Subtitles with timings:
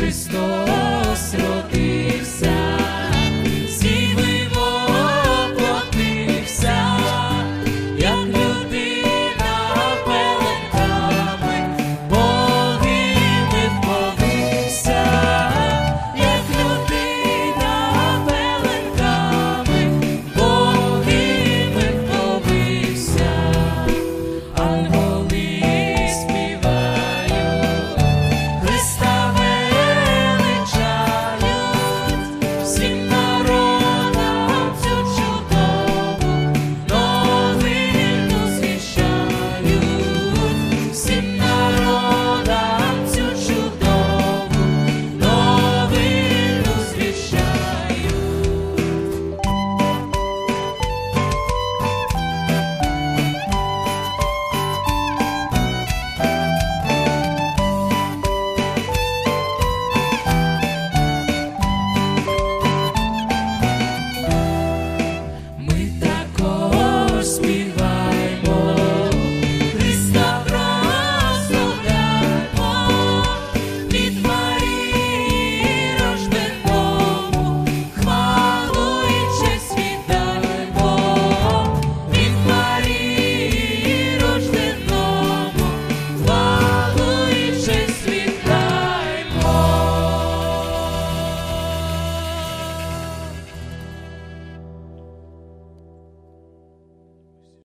[0.00, 0.59] Cristo.